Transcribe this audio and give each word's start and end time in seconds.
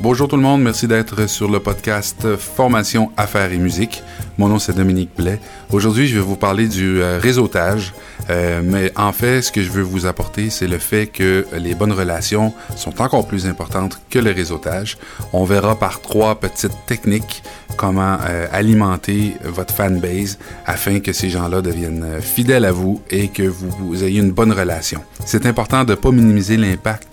Bonjour 0.00 0.28
tout 0.28 0.36
le 0.36 0.42
monde, 0.42 0.62
merci 0.62 0.86
d'être 0.86 1.28
sur 1.28 1.50
le 1.50 1.58
podcast 1.58 2.36
Formation 2.36 3.10
Affaires 3.16 3.50
et 3.52 3.56
Musique. 3.56 4.04
Mon 4.38 4.46
nom 4.46 4.60
c'est 4.60 4.72
Dominique 4.72 5.10
Blais. 5.16 5.40
Aujourd'hui, 5.72 6.06
je 6.06 6.14
vais 6.14 6.24
vous 6.24 6.36
parler 6.36 6.68
du 6.68 7.02
euh, 7.02 7.18
réseautage, 7.18 7.92
euh, 8.30 8.60
mais 8.64 8.92
en 8.96 9.12
fait, 9.12 9.42
ce 9.42 9.50
que 9.50 9.60
je 9.60 9.70
veux 9.70 9.82
vous 9.82 10.06
apporter, 10.06 10.50
c'est 10.50 10.68
le 10.68 10.78
fait 10.78 11.08
que 11.08 11.44
les 11.58 11.74
bonnes 11.74 11.90
relations 11.90 12.54
sont 12.76 13.02
encore 13.02 13.26
plus 13.26 13.46
importantes 13.46 14.00
que 14.08 14.20
le 14.20 14.30
réseautage. 14.30 14.98
On 15.32 15.42
verra 15.42 15.76
par 15.76 16.00
trois 16.00 16.36
petites 16.36 16.86
techniques 16.86 17.42
comment 17.76 18.18
euh, 18.24 18.46
alimenter 18.52 19.34
votre 19.44 19.74
fanbase 19.74 20.38
afin 20.64 21.00
que 21.00 21.12
ces 21.12 21.28
gens-là 21.28 21.60
deviennent 21.60 22.20
fidèles 22.20 22.66
à 22.66 22.72
vous 22.72 23.02
et 23.10 23.28
que 23.28 23.42
vous, 23.42 23.70
vous 23.80 24.04
ayez 24.04 24.20
une 24.20 24.30
bonne 24.30 24.52
relation. 24.52 25.02
C'est 25.24 25.44
important 25.44 25.82
de 25.82 25.90
ne 25.90 25.96
pas 25.96 26.12
minimiser 26.12 26.56
l'impact 26.56 27.07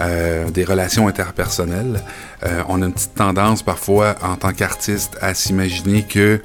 euh, 0.00 0.50
des 0.50 0.64
relations 0.64 1.08
interpersonnelles. 1.08 2.02
Euh, 2.44 2.62
on 2.68 2.82
a 2.82 2.86
une 2.86 2.92
petite 2.92 3.14
tendance 3.14 3.62
parfois 3.62 4.16
en 4.22 4.36
tant 4.36 4.52
qu'artiste 4.52 5.16
à 5.20 5.34
s'imaginer 5.34 6.02
que 6.02 6.40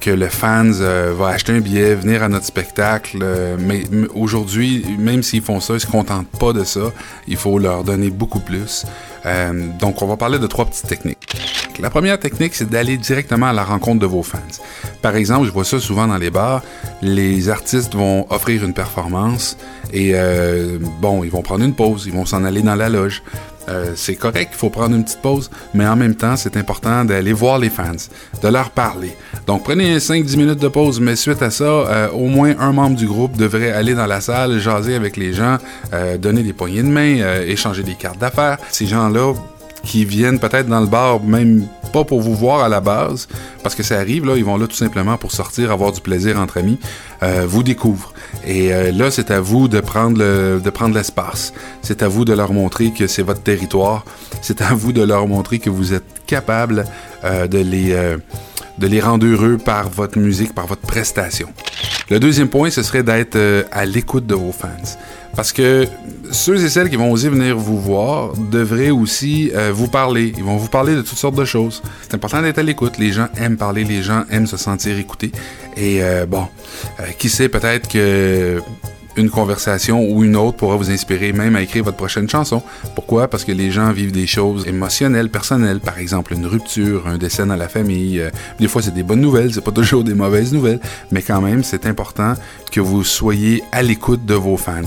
que 0.00 0.10
le 0.10 0.28
fans 0.28 0.64
euh, 0.80 1.12
va 1.16 1.28
acheter 1.28 1.52
un 1.52 1.60
billet, 1.60 1.96
venir 1.96 2.22
à 2.22 2.28
notre 2.28 2.46
spectacle, 2.46 3.18
mais, 3.58 3.82
aujourd'hui, 4.14 4.86
même 4.96 5.24
s'ils 5.24 5.42
font 5.42 5.58
ça, 5.58 5.74
ils 5.74 5.80
se 5.80 5.86
contentent 5.86 6.30
pas 6.38 6.52
de 6.52 6.62
ça. 6.62 6.92
Il 7.26 7.36
faut 7.36 7.58
leur 7.58 7.82
donner 7.82 8.10
beaucoup 8.10 8.38
plus. 8.38 8.86
donc, 9.80 10.00
on 10.00 10.06
va 10.06 10.16
parler 10.16 10.38
de 10.38 10.46
trois 10.46 10.66
petites 10.66 10.86
techniques. 10.86 11.21
La 11.80 11.90
première 11.90 12.18
technique, 12.18 12.54
c'est 12.54 12.68
d'aller 12.68 12.96
directement 12.96 13.46
à 13.46 13.52
la 13.52 13.64
rencontre 13.64 14.00
de 14.00 14.06
vos 14.06 14.22
fans. 14.22 14.38
Par 15.00 15.16
exemple, 15.16 15.46
je 15.46 15.52
vois 15.52 15.64
ça 15.64 15.80
souvent 15.80 16.06
dans 16.06 16.18
les 16.18 16.30
bars, 16.30 16.62
les 17.00 17.48
artistes 17.48 17.94
vont 17.94 18.26
offrir 18.30 18.64
une 18.64 18.74
performance 18.74 19.56
et 19.92 20.12
euh, 20.14 20.78
bon, 21.00 21.24
ils 21.24 21.30
vont 21.30 21.42
prendre 21.42 21.64
une 21.64 21.74
pause, 21.74 22.04
ils 22.06 22.12
vont 22.12 22.26
s'en 22.26 22.44
aller 22.44 22.62
dans 22.62 22.74
la 22.74 22.88
loge. 22.88 23.22
Euh, 23.68 23.92
c'est 23.94 24.16
correct, 24.16 24.50
il 24.52 24.58
faut 24.58 24.70
prendre 24.70 24.96
une 24.96 25.04
petite 25.04 25.22
pause, 25.22 25.48
mais 25.72 25.86
en 25.86 25.94
même 25.94 26.16
temps, 26.16 26.36
c'est 26.36 26.56
important 26.56 27.04
d'aller 27.04 27.32
voir 27.32 27.58
les 27.58 27.70
fans, 27.70 27.92
de 28.42 28.48
leur 28.48 28.70
parler. 28.70 29.16
Donc, 29.46 29.62
prenez 29.62 29.98
5-10 29.98 30.36
minutes 30.36 30.58
de 30.58 30.68
pause, 30.68 31.00
mais 31.00 31.14
suite 31.14 31.42
à 31.42 31.50
ça, 31.50 31.64
euh, 31.64 32.10
au 32.10 32.26
moins 32.26 32.54
un 32.58 32.72
membre 32.72 32.96
du 32.96 33.06
groupe 33.06 33.36
devrait 33.36 33.70
aller 33.70 33.94
dans 33.94 34.06
la 34.06 34.20
salle, 34.20 34.58
jaser 34.58 34.96
avec 34.96 35.16
les 35.16 35.32
gens, 35.32 35.58
donner 36.18 36.42
des 36.42 36.52
poignées 36.52 36.82
de 36.82 36.88
main, 36.88 37.40
échanger 37.46 37.82
des 37.84 37.94
cartes 37.94 38.18
d'affaires. 38.18 38.58
Ces 38.70 38.86
gens-là 38.86 39.34
qui 39.84 40.04
viennent 40.04 40.38
peut-être 40.38 40.68
dans 40.68 40.80
le 40.80 40.86
bar, 40.86 41.22
même 41.22 41.66
pas 41.92 42.04
pour 42.04 42.20
vous 42.20 42.34
voir 42.34 42.60
à 42.60 42.68
la 42.68 42.80
base, 42.80 43.28
parce 43.62 43.74
que 43.74 43.82
ça 43.82 43.98
arrive, 43.98 44.24
là, 44.24 44.36
ils 44.36 44.44
vont 44.44 44.56
là 44.56 44.66
tout 44.66 44.76
simplement 44.76 45.16
pour 45.16 45.32
sortir, 45.32 45.70
avoir 45.70 45.92
du 45.92 46.00
plaisir 46.00 46.38
entre 46.38 46.58
amis, 46.58 46.78
euh, 47.22 47.44
vous 47.46 47.62
découvrent. 47.62 48.12
Et 48.46 48.72
euh, 48.72 48.92
là, 48.92 49.10
c'est 49.10 49.30
à 49.30 49.40
vous 49.40 49.68
de 49.68 49.80
prendre, 49.80 50.18
le, 50.18 50.60
de 50.62 50.70
prendre 50.70 50.94
l'espace. 50.94 51.52
C'est 51.82 52.02
à 52.02 52.08
vous 52.08 52.24
de 52.24 52.32
leur 52.32 52.52
montrer 52.52 52.92
que 52.92 53.06
c'est 53.06 53.22
votre 53.22 53.42
territoire. 53.42 54.04
C'est 54.40 54.62
à 54.62 54.74
vous 54.74 54.92
de 54.92 55.02
leur 55.02 55.26
montrer 55.28 55.58
que 55.58 55.70
vous 55.70 55.92
êtes 55.92 56.04
capable 56.26 56.84
euh, 57.24 57.46
de 57.46 57.58
les 57.58 58.16
de 58.78 58.86
les 58.86 59.00
rendre 59.00 59.26
heureux 59.26 59.58
par 59.58 59.88
votre 59.90 60.18
musique, 60.18 60.54
par 60.54 60.66
votre 60.66 60.80
prestation. 60.82 61.48
Le 62.10 62.20
deuxième 62.20 62.48
point, 62.48 62.70
ce 62.70 62.82
serait 62.82 63.02
d'être 63.02 63.38
à 63.70 63.84
l'écoute 63.84 64.26
de 64.26 64.34
vos 64.34 64.52
fans. 64.52 64.68
Parce 65.34 65.52
que 65.52 65.88
ceux 66.30 66.62
et 66.62 66.68
celles 66.68 66.90
qui 66.90 66.96
vont 66.96 67.10
oser 67.10 67.30
venir 67.30 67.56
vous 67.56 67.80
voir 67.80 68.34
devraient 68.36 68.90
aussi 68.90 69.50
euh, 69.54 69.72
vous 69.72 69.88
parler. 69.88 70.32
Ils 70.36 70.44
vont 70.44 70.58
vous 70.58 70.68
parler 70.68 70.94
de 70.94 71.00
toutes 71.00 71.18
sortes 71.18 71.36
de 71.36 71.44
choses. 71.44 71.82
C'est 72.02 72.14
important 72.14 72.42
d'être 72.42 72.58
à 72.58 72.62
l'écoute. 72.62 72.98
Les 72.98 73.12
gens 73.12 73.28
aiment 73.36 73.56
parler, 73.56 73.84
les 73.84 74.02
gens 74.02 74.24
aiment 74.30 74.46
se 74.46 74.58
sentir 74.58 74.98
écoutés. 74.98 75.32
Et 75.76 76.02
euh, 76.02 76.26
bon, 76.26 76.46
euh, 77.00 77.04
qui 77.18 77.30
sait 77.30 77.48
peut-être 77.48 77.88
que 77.88 78.60
une 79.16 79.30
conversation 79.30 80.02
ou 80.02 80.24
une 80.24 80.36
autre 80.36 80.56
pourra 80.56 80.76
vous 80.76 80.90
inspirer 80.90 81.32
même 81.32 81.56
à 81.56 81.62
écrire 81.62 81.84
votre 81.84 81.96
prochaine 81.96 82.28
chanson. 82.28 82.62
Pourquoi? 82.94 83.28
Parce 83.28 83.44
que 83.44 83.52
les 83.52 83.70
gens 83.70 83.92
vivent 83.92 84.12
des 84.12 84.26
choses 84.26 84.66
émotionnelles, 84.66 85.28
personnelles, 85.28 85.80
par 85.80 85.98
exemple 85.98 86.32
une 86.34 86.46
rupture, 86.46 87.06
un 87.06 87.18
décès 87.18 87.44
dans 87.44 87.56
la 87.56 87.68
famille. 87.68 88.20
Euh, 88.20 88.30
des 88.58 88.68
fois, 88.68 88.82
c'est 88.82 88.94
des 88.94 89.02
bonnes 89.02 89.20
nouvelles, 89.20 89.52
c'est 89.54 89.64
pas 89.64 89.72
toujours 89.72 90.04
des 90.04 90.14
mauvaises 90.14 90.52
nouvelles, 90.52 90.80
mais 91.10 91.22
quand 91.22 91.40
même, 91.40 91.62
c'est 91.62 91.86
important 91.86 92.34
que 92.70 92.80
vous 92.80 93.04
soyez 93.04 93.62
à 93.72 93.82
l'écoute 93.82 94.24
de 94.24 94.34
vos 94.34 94.56
fans. 94.56 94.82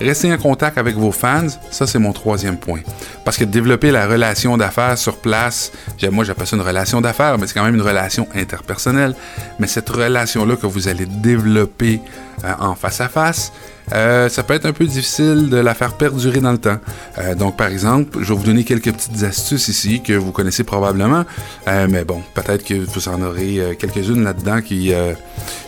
Restez 0.00 0.32
en 0.32 0.38
contact 0.38 0.78
avec 0.78 0.96
vos 0.96 1.12
fans, 1.12 1.48
ça 1.70 1.86
c'est 1.86 1.98
mon 1.98 2.12
troisième 2.12 2.58
point. 2.58 2.80
Parce 3.24 3.36
que 3.36 3.44
développer 3.44 3.90
la 3.90 4.06
relation 4.06 4.56
d'affaires 4.56 4.98
sur 4.98 5.16
place, 5.16 5.72
moi 6.10 6.24
j'appelle 6.24 6.46
ça 6.46 6.56
une 6.56 6.62
relation 6.62 7.00
d'affaires, 7.00 7.38
mais 7.38 7.46
c'est 7.46 7.54
quand 7.54 7.64
même 7.64 7.74
une 7.74 7.82
relation 7.82 8.28
interpersonnelle. 8.34 9.14
Mais 9.58 9.66
cette 9.66 9.88
relation-là 9.88 10.56
que 10.56 10.66
vous 10.66 10.88
allez 10.88 11.06
développer 11.06 12.00
euh, 12.44 12.52
en 12.58 12.74
face 12.74 13.00
à 13.00 13.08
face, 13.08 13.52
euh, 13.92 14.28
ça 14.28 14.42
peut 14.42 14.54
être 14.54 14.66
un 14.66 14.72
peu 14.72 14.84
difficile 14.84 15.48
de 15.48 15.56
la 15.56 15.74
faire 15.74 15.94
perdurer 15.94 16.40
dans 16.40 16.52
le 16.52 16.58
temps. 16.58 16.78
Euh, 17.18 17.34
donc, 17.34 17.56
par 17.56 17.68
exemple, 17.68 18.18
je 18.20 18.28
vais 18.28 18.34
vous 18.34 18.44
donner 18.44 18.64
quelques 18.64 18.92
petites 18.92 19.22
astuces 19.22 19.68
ici 19.68 20.02
que 20.02 20.12
vous 20.12 20.32
connaissez 20.32 20.64
probablement, 20.64 21.24
mais 21.66 22.04
bon, 22.04 22.22
peut-être 22.34 22.64
que 22.64 22.74
vous 22.74 23.08
en 23.08 23.22
aurez 23.22 23.76
quelques-unes 23.78 24.24
là-dedans 24.24 24.60
qui, 24.60 24.92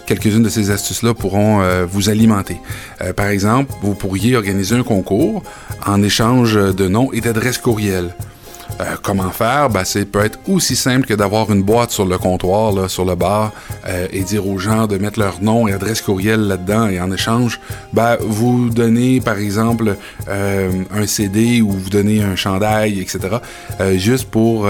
quelques-unes 0.06 0.42
de 0.42 0.48
ces 0.48 0.70
astuces-là 0.70 1.14
pourront 1.14 1.62
vous 1.86 2.08
alimenter. 2.08 2.60
par 3.16 3.26
exemple, 3.26 3.72
vous 3.82 3.94
pourriez 3.94 4.36
organiser 4.36 4.76
un 4.76 4.82
concours 4.82 5.42
en 5.86 6.02
échange 6.02 6.54
de 6.54 6.88
noms 6.88 7.12
et 7.12 7.20
d'adresses 7.20 7.58
courriel. 7.58 8.14
Euh, 8.80 8.96
comment 9.02 9.30
faire? 9.30 9.70
Ben, 9.70 9.84
c'est 9.84 10.04
peut 10.04 10.24
être 10.24 10.38
aussi 10.48 10.76
simple 10.76 11.06
que 11.06 11.14
d'avoir 11.14 11.50
une 11.50 11.62
boîte 11.62 11.90
sur 11.90 12.06
le 12.06 12.16
comptoir, 12.18 12.88
sur 12.88 13.04
le 13.04 13.14
bar, 13.14 13.52
euh, 13.86 14.06
et 14.12 14.20
dire 14.20 14.46
aux 14.46 14.58
gens 14.58 14.86
de 14.86 14.98
mettre 14.98 15.18
leur 15.18 15.42
nom 15.42 15.66
et 15.66 15.72
adresse 15.72 16.00
courriel 16.00 16.40
là-dedans, 16.40 16.88
et 16.88 17.00
en 17.00 17.10
échange, 17.10 17.60
ben, 17.92 18.16
vous 18.20 18.70
donnez, 18.70 19.20
par 19.20 19.38
exemple, 19.38 19.96
euh, 20.28 20.70
un 20.92 21.06
CD 21.06 21.60
ou 21.60 21.72
vous 21.72 21.90
donnez 21.90 22.22
un 22.22 22.36
chandail, 22.36 23.00
etc., 23.00 23.18
juste 23.96 24.30
pour 24.30 24.68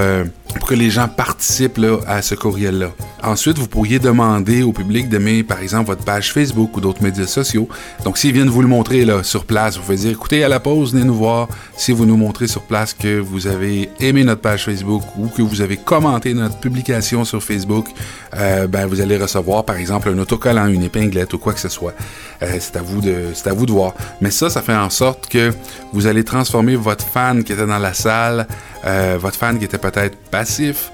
que 0.66 0.75
les 0.75 0.91
gens 0.91 1.09
participent 1.09 1.80
à 2.06 2.22
ce 2.22 2.34
courriel-là. 2.34 2.91
Ensuite, 3.22 3.59
vous 3.59 3.69
pourriez 3.69 3.98
demander 3.98 4.62
au 4.62 4.72
public 4.72 5.09
d'aimer, 5.09 5.42
par 5.42 5.60
exemple, 5.60 5.86
votre 5.86 6.04
page 6.04 6.32
Facebook 6.32 6.76
ou 6.76 6.80
d'autres 6.80 7.03
médias 7.03 7.26
sociaux. 7.26 7.69
Donc, 8.04 8.19
s'ils 8.19 8.32
viennent 8.32 8.48
vous 8.48 8.62
le 8.62 8.69
montrer 8.69 9.06
sur 9.22 9.44
place, 9.44 9.76
vous 9.76 9.82
pouvez 9.82 9.97
dire, 9.97 10.10
écoutez, 10.10 10.44
à 10.44 10.48
la 10.48 10.60
pause, 10.60 10.92
venez 10.92 11.04
nous 11.04 11.15
voir. 11.15 11.48
Si 11.76 11.92
vous 11.92 12.06
nous 12.06 12.16
montrez 12.16 12.47
sur 12.47 12.62
place 12.62 12.94
que 12.94 13.19
vous 13.19 13.47
avez 13.47 13.88
aimé 14.00 14.25
notre 14.25 14.41
page 14.41 14.65
Facebook 14.65 15.03
ou 15.16 15.28
que 15.28 15.43
vous 15.43 15.60
avez 15.60 15.76
commenté 15.76 16.34
notre 16.34 16.59
publication 16.59 17.25
sur 17.25 17.43
Facebook, 17.43 17.87
euh, 18.34 18.66
ben, 18.66 18.87
vous 18.87 19.00
allez 19.00 19.16
recevoir, 19.16 19.65
par 19.65 19.76
exemple, 19.76 20.09
un 20.09 20.19
autocollant, 20.19 20.66
une 20.66 20.82
épinglette 20.82 21.32
ou 21.34 21.38
quoi 21.38 21.53
que 21.53 21.60
ce 21.60 21.69
soit. 21.69 21.94
Euh, 22.43 22.56
c'est 22.60 22.77
à 22.77 22.82
vous 22.82 23.00
de, 23.00 23.27
c'est 23.34 23.48
à 23.48 23.53
vous 23.53 23.66
de 23.66 23.72
voir. 23.72 23.94
Mais 24.21 24.31
ça, 24.31 24.50
ça 24.50 24.62
fait 24.62 24.77
en 24.77 24.91
sorte 24.91 25.28
que 25.28 25.53
vous 25.93 26.06
allez 26.06 26.25
transformer 26.25 26.77
votre 26.77 27.04
fan 27.04 27.44
qui 27.44 27.53
était 27.53 27.66
dans 27.66 27.78
la 27.78 27.94
salle 27.94 28.47
euh, 28.84 29.19
votre 29.21 29.37
fan 29.37 29.59
qui 29.59 29.65
était 29.65 29.78
peut-être 29.78 30.16
passif 30.31 30.93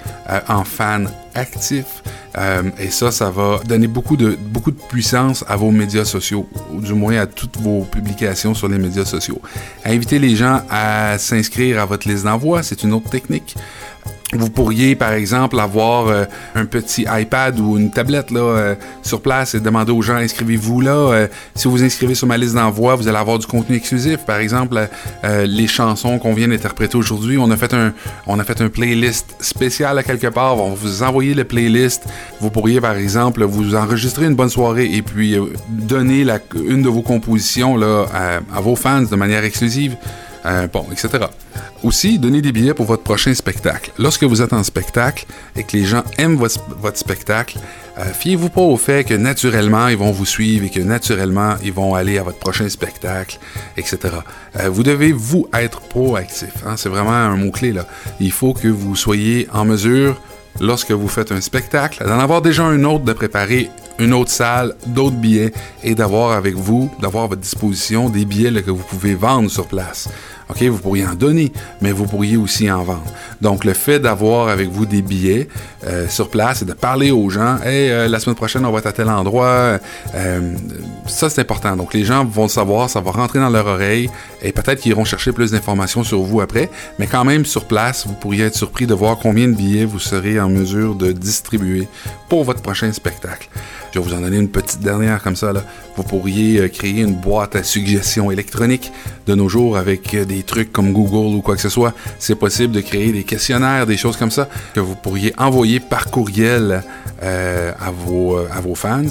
en 0.49 0.65
fan 0.65 1.10
actif. 1.34 2.03
Euh, 2.37 2.62
et 2.78 2.91
ça, 2.91 3.11
ça 3.12 3.31
va 3.31 3.61
donner 3.67 3.87
beaucoup 3.87 4.17
de, 4.17 4.37
beaucoup 4.37 4.71
de 4.71 4.81
puissance 4.89 5.45
à 5.49 5.56
vos 5.56 5.71
médias 5.71 6.05
sociaux, 6.05 6.49
ou 6.72 6.81
du 6.81 6.95
moins 6.95 7.17
à 7.19 7.27
toutes 7.27 7.56
vos 7.59 7.83
publications 7.84 8.55
sur 8.55 8.69
les 8.69 8.78
médias 8.78 9.05
sociaux. 9.05 9.41
Invitez 9.84 10.19
les 10.19 10.34
gens 10.34 10.62
à 10.71 11.19
s'inscrire 11.19 11.81
à 11.81 11.84
votre 11.84 12.09
liste 12.09 12.25
d'envoi, 12.25 12.62
c'est 12.62 12.83
une 12.83 12.93
autre 12.93 13.11
technique. 13.11 13.56
Vous 14.34 14.50
pourriez, 14.50 14.97
par 14.97 15.12
exemple, 15.12 15.59
avoir 15.61 16.09
euh, 16.09 16.25
un 16.55 16.65
petit 16.65 17.06
iPad 17.09 17.59
ou 17.61 17.78
une 17.78 17.91
tablette 17.91 18.33
là, 18.33 18.41
euh, 18.41 18.75
sur 19.03 19.21
place 19.21 19.55
et 19.55 19.61
demander 19.61 19.93
aux 19.93 20.03
gens 20.03 20.17
inscrivez-vous 20.17 20.81
là. 20.81 20.93
Euh, 20.93 21.27
si 21.55 21.69
vous 21.69 21.72
vous 21.72 21.84
inscrivez 21.84 22.15
sur 22.15 22.27
ma 22.27 22.37
liste 22.37 22.55
d'envoi, 22.55 22.97
vous 22.97 23.06
allez 23.06 23.19
avoir 23.19 23.39
du 23.39 23.47
contenu 23.47 23.77
exclusif. 23.77 24.19
Par 24.27 24.39
exemple, 24.39 24.89
les 25.22 25.67
chansons 25.67 26.19
qu'on 26.19 26.34
vient 26.34 26.49
d'interpréter 26.49 26.97
aujourd'hui, 26.97 27.39
on 27.39 27.50
a 27.50 27.56
fait 27.56 27.72
un 27.75 27.93
on 28.27 28.39
a 28.39 28.45
fait 28.45 28.69
playlist 28.69 29.37
spécial 29.41 29.99
à 29.99 30.03
quelque 30.03 30.27
part. 30.28 30.59
On 30.59 30.71
va 30.71 30.75
vous 30.75 31.03
envoyer 31.03 31.34
le 31.34 31.45
playlist. 31.45 32.05
Vous 32.41 32.51
pourriez, 32.51 32.81
par 32.81 32.97
exemple, 32.97 33.45
vous 33.45 33.75
enregistrer 33.75 34.27
une 34.27 34.34
bonne 34.34 34.49
soirée 34.49 34.91
et 34.93 35.03
puis 35.03 35.37
donner 35.69 36.27
une 36.55 36.83
de 36.83 36.89
vos 36.89 37.03
compositions 37.03 37.77
là, 37.77 38.06
à, 38.12 38.61
vos 38.61 38.77
fans 38.77 39.03
de 39.03 39.16
manière 39.16 39.45
exclusive. 39.45 39.97
Bon, 40.72 40.87
etc. 40.93 41.27
Aussi, 41.84 42.18
donnez 42.18 42.41
des 42.41 42.51
billets 42.51 42.72
pour 42.72 42.86
votre 42.86 43.03
prochain 43.03 43.34
spectacle. 43.34 43.92
Lorsque 43.98 44.24
vous 44.24 44.41
êtes 44.41 44.54
en 44.54 44.63
spectacle 44.63 45.27
et 45.54 45.65
que 45.65 45.77
les 45.77 45.84
gens 45.84 46.03
aiment 46.16 46.36
votre, 46.36 46.97
spectacle, 46.97 47.59
euh, 47.98 48.04
fiez-vous 48.13 48.48
pas 48.48 48.63
au 48.63 48.78
fait 48.78 49.04
que 49.04 49.13
naturellement 49.13 49.89
ils 49.89 49.97
vont 49.98 50.10
vous 50.10 50.24
suivre 50.24 50.65
et 50.65 50.71
que 50.71 50.80
naturellement 50.80 51.57
ils 51.63 51.74
vont 51.74 51.95
aller 51.95 52.16
à 52.16 52.22
votre 52.22 52.39
prochain 52.39 52.71
spectacle, 52.71 53.39
etc. 53.77 53.98
Euh, 54.59 54.71
vous 54.71 54.83
devez 54.83 55.13
vous 55.13 55.47
être 55.53 55.80
proactif. 55.83 56.54
Hein? 56.66 56.77
C'est 56.78 56.89
vraiment 56.89 57.10
un 57.10 57.36
mot 57.36 57.51
clé 57.51 57.72
là. 57.72 57.86
Il 58.18 58.33
faut 58.33 58.54
que 58.54 58.68
vous 58.68 58.97
soyez 58.97 59.47
en 59.53 59.66
mesure 59.66 60.18
lorsque 60.60 60.92
vous 60.92 61.09
faites 61.09 61.33
un 61.33 61.42
spectacle, 61.42 62.03
d'en 62.03 62.18
avoir 62.18 62.41
déjà 62.41 62.65
un 62.65 62.83
autre, 62.84 63.04
de 63.04 63.13
préparer 63.13 63.71
une 63.98 64.13
autre 64.13 64.30
salle, 64.30 64.74
d'autres 64.86 65.16
billets 65.16 65.53
et 65.83 65.95
d'avoir 65.95 66.33
avec 66.33 66.54
vous, 66.54 66.91
d'avoir 67.01 67.24
à 67.24 67.27
votre 67.28 67.42
disposition 67.42 68.09
des 68.09 68.24
billets 68.24 68.63
que 68.63 68.71
vous 68.71 68.83
pouvez 68.83 69.15
vendre 69.15 69.51
sur 69.51 69.66
place. 69.66 70.09
OK, 70.50 70.62
vous 70.64 70.78
pourriez 70.78 71.06
en 71.06 71.14
donner, 71.14 71.52
mais 71.80 71.92
vous 71.92 72.06
pourriez 72.06 72.36
aussi 72.36 72.70
en 72.70 72.82
vendre. 72.82 73.04
Donc, 73.41 73.64
le 73.64 73.72
fait 73.72 73.98
d'avoir 73.98 74.48
avec 74.48 74.68
vous 74.68 74.84
des 74.86 75.02
billets 75.02 75.48
euh, 75.86 76.08
sur 76.08 76.28
place 76.28 76.62
et 76.62 76.64
de 76.64 76.72
parler 76.72 77.10
aux 77.10 77.30
gens, 77.30 77.58
hey, 77.64 77.91
euh, 77.91 78.08
la 78.08 78.18
semaine 78.20 78.36
prochaine, 78.36 78.64
on 78.66 78.70
va 78.70 78.78
être 78.78 78.86
à 78.86 78.92
tel 78.92 79.08
endroit, 79.08 79.78
euh, 80.14 80.52
ça, 81.06 81.30
c'est 81.30 81.41
important. 81.41 81.76
Donc, 81.76 81.94
les 81.94 82.04
gens 82.04 82.24
vont 82.24 82.44
le 82.44 82.48
savoir, 82.48 82.91
ça 82.91 83.00
va 83.00 83.10
rentrer 83.10 83.38
dans 83.38 83.50
leur 83.50 83.66
oreille 83.66 84.10
et 84.42 84.52
peut-être 84.52 84.80
qu'ils 84.80 84.92
iront 84.92 85.04
chercher 85.04 85.32
plus 85.32 85.50
d'informations 85.52 86.04
sur 86.04 86.22
vous 86.22 86.41
après, 86.41 86.70
mais 86.98 87.06
quand 87.06 87.24
même, 87.24 87.44
sur 87.46 87.64
place, 87.64 88.06
vous 88.06 88.14
pourriez 88.14 88.44
être 88.44 88.56
surpris 88.56 88.86
de 88.86 88.94
voir 88.94 89.18
combien 89.18 89.48
de 89.48 89.54
billets 89.54 89.84
vous 89.86 89.98
serez 89.98 90.38
en 90.38 90.48
mesure 90.48 90.94
de 90.94 91.12
distribuer 91.12 91.88
pour 92.28 92.44
votre 92.44 92.60
prochain 92.60 92.92
spectacle. 92.92 93.48
Je 93.94 94.00
vais 94.00 94.06
vous 94.06 94.14
en 94.14 94.22
donner 94.22 94.38
une 94.38 94.48
petite 94.48 94.80
dernière 94.80 95.22
comme 95.22 95.36
ça. 95.36 95.52
Vous 95.94 96.02
pourriez 96.02 96.68
créer 96.68 97.02
une 97.02 97.14
boîte 97.14 97.54
à 97.54 97.62
suggestions 97.62 98.32
électroniques 98.32 98.91
de 99.28 99.36
nos 99.36 99.48
jours 99.48 99.76
avec 99.76 100.16
des 100.16 100.42
trucs 100.42 100.72
comme 100.72 100.92
Google 100.92 101.36
ou 101.36 101.42
quoi 101.42 101.54
que 101.54 101.60
ce 101.60 101.68
soit. 101.68 101.94
C'est 102.18 102.34
possible 102.34 102.74
de 102.74 102.80
créer 102.80 103.12
des 103.12 103.22
questionnaires, 103.22 103.86
des 103.86 103.96
choses 103.96 104.16
comme 104.16 104.32
ça 104.32 104.48
que 104.74 104.80
vous 104.80 104.96
pourriez 104.96 105.32
envoyer 105.38 105.78
par 105.78 106.10
courriel 106.10 106.82
euh, 107.24 107.72
à, 107.80 107.91
vos, 107.91 108.36
à 108.36 108.60
vos 108.60 108.74
fans. 108.74 109.03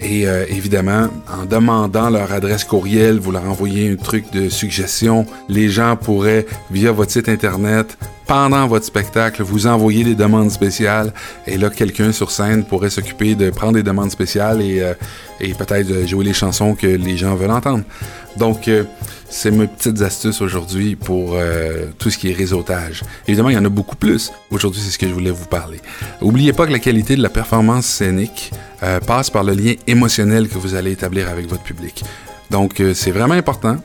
Et 0.00 0.26
euh, 0.26 0.44
évidemment, 0.48 1.06
en 1.32 1.44
demandant 1.44 2.10
leur 2.10 2.32
adresse 2.32 2.64
courriel, 2.64 3.20
vous 3.20 3.30
leur 3.30 3.44
envoyez 3.44 3.92
un 3.92 3.96
truc 3.96 4.32
de 4.32 4.48
suggestion. 4.48 5.24
Les 5.48 5.68
gens 5.68 5.94
pourraient, 5.96 6.46
via 6.70 6.90
votre 6.90 7.12
site 7.12 7.28
Internet, 7.28 7.96
pendant 8.26 8.66
votre 8.66 8.86
spectacle, 8.86 9.42
vous 9.42 9.66
envoyer 9.66 10.02
des 10.04 10.14
demandes 10.14 10.50
spéciales. 10.50 11.12
Et 11.46 11.58
là, 11.58 11.70
quelqu'un 11.70 12.12
sur 12.12 12.30
scène 12.30 12.64
pourrait 12.64 12.90
s'occuper 12.90 13.34
de 13.34 13.50
prendre 13.50 13.74
des 13.74 13.82
demandes 13.82 14.10
spéciales 14.10 14.62
et, 14.62 14.80
euh, 14.80 14.94
et 15.40 15.54
peut-être 15.54 16.06
jouer 16.08 16.24
les 16.24 16.32
chansons 16.32 16.74
que 16.74 16.86
les 16.86 17.16
gens 17.16 17.34
veulent 17.34 17.50
entendre. 17.50 17.84
Donc, 18.36 18.68
euh, 18.68 18.84
c'est 19.28 19.50
mes 19.50 19.66
petites 19.66 20.00
astuces 20.02 20.40
aujourd'hui 20.40 20.96
pour 20.96 21.32
euh, 21.34 21.86
tout 21.98 22.10
ce 22.10 22.18
qui 22.18 22.30
est 22.30 22.34
réseautage. 22.34 23.02
Évidemment, 23.26 23.50
il 23.50 23.54
y 23.54 23.58
en 23.58 23.64
a 23.64 23.70
beaucoup 23.70 23.96
plus. 23.96 24.32
Aujourd'hui, 24.50 24.80
c'est 24.80 24.90
ce 24.90 24.98
que 24.98 25.08
je 25.08 25.12
voulais 25.12 25.30
vous 25.30 25.46
parler. 25.46 25.78
N'oubliez 26.22 26.52
pas 26.52 26.66
que 26.66 26.72
la 26.72 26.78
qualité 26.78 27.16
de 27.16 27.22
la 27.22 27.28
performance 27.28 27.86
scénique 27.86 28.52
euh, 28.82 29.00
passe 29.00 29.30
par 29.30 29.44
le 29.44 29.52
lien 29.52 29.74
émotionnel 29.86 30.48
que 30.48 30.58
vous 30.58 30.74
allez 30.74 30.92
établir 30.92 31.28
avec 31.28 31.48
votre 31.48 31.62
public. 31.62 32.04
Donc, 32.50 32.82
c'est 32.94 33.12
vraiment 33.12 33.34
important 33.34 33.76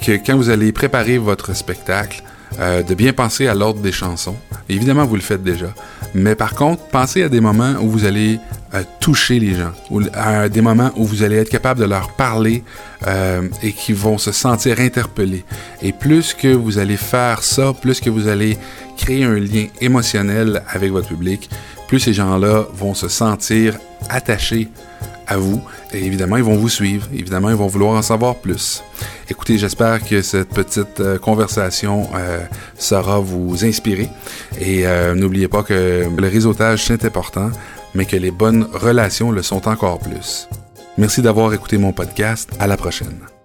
que 0.00 0.12
quand 0.12 0.34
vous 0.34 0.48
allez 0.48 0.72
préparer 0.72 1.18
votre 1.18 1.54
spectacle, 1.54 2.22
de 2.58 2.94
bien 2.94 3.12
penser 3.12 3.46
à 3.46 3.54
l'ordre 3.54 3.80
des 3.80 3.92
chansons. 3.92 4.36
Évidemment, 4.70 5.04
vous 5.04 5.16
le 5.16 5.20
faites 5.20 5.42
déjà. 5.42 5.74
Mais 6.14 6.34
par 6.34 6.54
contre, 6.54 6.82
pensez 6.88 7.22
à 7.22 7.28
des 7.28 7.40
moments 7.40 7.74
où 7.80 7.88
vous 7.88 8.04
allez 8.04 8.38
euh, 8.74 8.82
toucher 9.00 9.38
les 9.38 9.54
gens, 9.54 9.72
à 10.14 10.48
des 10.48 10.60
moments 10.60 10.90
où 10.96 11.04
vous 11.04 11.22
allez 11.22 11.36
être 11.36 11.50
capable 11.50 11.80
de 11.80 11.86
leur 11.86 12.12
parler 12.12 12.64
euh, 13.06 13.48
et 13.62 13.72
qui 13.72 13.92
vont 13.92 14.18
se 14.18 14.32
sentir 14.32 14.80
interpellés. 14.80 15.44
Et 15.82 15.92
plus 15.92 16.34
que 16.34 16.48
vous 16.48 16.78
allez 16.78 16.96
faire 16.96 17.42
ça, 17.42 17.72
plus 17.72 18.00
que 18.00 18.10
vous 18.10 18.28
allez 18.28 18.58
créer 18.96 19.24
un 19.24 19.38
lien 19.38 19.66
émotionnel 19.80 20.62
avec 20.68 20.90
votre 20.90 21.08
public, 21.08 21.48
plus 21.88 22.00
ces 22.00 22.12
gens-là 22.12 22.66
vont 22.74 22.94
se 22.94 23.08
sentir 23.08 23.76
attachés 24.08 24.68
à 25.30 25.36
vous. 25.36 25.62
Et 25.94 26.04
évidemment, 26.04 26.36
ils 26.36 26.42
vont 26.42 26.56
vous 26.56 26.68
suivre. 26.68 27.06
Évidemment, 27.14 27.48
ils 27.48 27.56
vont 27.56 27.68
vouloir 27.68 27.96
en 27.96 28.02
savoir 28.02 28.34
plus. 28.34 28.82
Écoutez, 29.30 29.56
j'espère 29.56 30.04
que 30.04 30.20
cette 30.20 30.48
petite 30.48 31.00
euh, 31.00 31.18
conversation 31.18 32.08
euh, 32.14 32.40
vous 33.22 33.64
inspirer. 33.64 34.08
Et 34.60 34.86
euh, 34.86 35.14
n'oubliez 35.14 35.48
pas 35.48 35.62
que 35.62 36.08
le 36.14 36.28
réseautage, 36.28 36.84
c'est 36.84 37.04
important, 37.04 37.50
mais 37.94 38.04
que 38.04 38.16
les 38.16 38.30
bonnes 38.30 38.66
relations 38.72 39.30
le 39.30 39.42
sont 39.42 39.68
encore 39.68 40.00
plus. 40.00 40.48
Merci 40.98 41.22
d'avoir 41.22 41.54
écouté 41.54 41.78
mon 41.78 41.92
podcast. 41.92 42.50
À 42.58 42.66
la 42.66 42.76
prochaine. 42.76 43.39